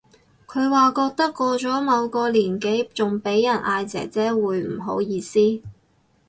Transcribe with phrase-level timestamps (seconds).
[0.47, 5.39] 佢話覺得過咗某個年紀仲俾人嗌姐姐會唔好意思